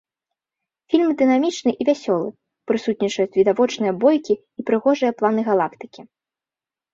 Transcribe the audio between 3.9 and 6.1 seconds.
бойкі і прыгожыя планы галактыкі.